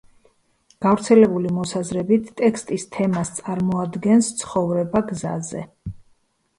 [0.85, 5.67] გავრცელებული მოსაზრებით, ტექსტის თემას წარმოადგენს ცხოვრება გზაზე.